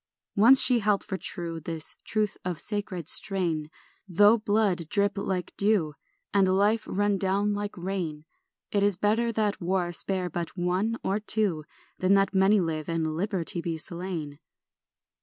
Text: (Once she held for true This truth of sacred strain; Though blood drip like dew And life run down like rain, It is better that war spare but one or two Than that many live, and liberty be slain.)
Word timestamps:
(Once 0.35 0.59
she 0.59 0.79
held 0.79 1.03
for 1.03 1.15
true 1.15 1.59
This 1.59 1.95
truth 2.03 2.35
of 2.43 2.59
sacred 2.59 3.07
strain; 3.07 3.69
Though 4.07 4.39
blood 4.39 4.89
drip 4.89 5.15
like 5.15 5.55
dew 5.57 5.93
And 6.33 6.47
life 6.57 6.87
run 6.89 7.19
down 7.19 7.53
like 7.53 7.77
rain, 7.77 8.25
It 8.71 8.81
is 8.81 8.97
better 8.97 9.31
that 9.33 9.61
war 9.61 9.91
spare 9.91 10.27
but 10.27 10.57
one 10.57 10.97
or 11.03 11.19
two 11.19 11.65
Than 11.99 12.15
that 12.15 12.33
many 12.33 12.59
live, 12.59 12.89
and 12.89 13.15
liberty 13.15 13.61
be 13.61 13.77
slain.) 13.77 14.39